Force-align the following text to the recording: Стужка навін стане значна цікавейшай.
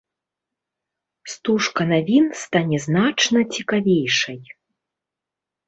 Стужка 1.33 1.81
навін 1.93 2.25
стане 2.45 2.77
значна 2.87 3.39
цікавейшай. 3.57 4.43